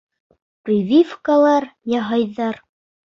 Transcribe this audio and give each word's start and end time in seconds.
Прививкалар 0.69 1.67
яһайҙар. 1.99 2.63